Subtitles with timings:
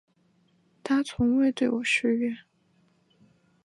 [0.83, 2.35] 他从未对我失约